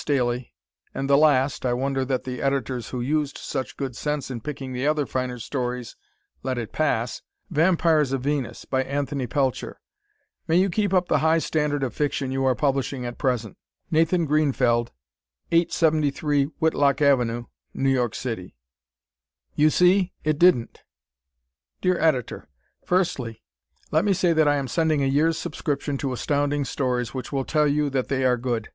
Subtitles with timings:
[0.00, 0.54] Staley,
[0.94, 4.72] and the last (I wonder that the editors who used such good sense in picking
[4.72, 5.96] the other finer stories,
[6.44, 9.80] let it pass), "Vampires of Venus," by Anthony Pelcher.
[10.46, 13.58] May you keep up the high standard of fiction you are publishing at present.
[13.90, 14.92] Nathan Greenfeld,
[15.50, 17.24] 873 Whitlock Ave.,
[17.74, 18.56] New York City.
[19.56, 20.84] You See It Didn't!
[21.80, 22.46] Dear Editor:
[22.84, 23.42] Firstly,
[23.90, 27.44] let me say that I am sending a year's subscription to Astounding Stories, which will
[27.44, 28.68] tell you that they are good.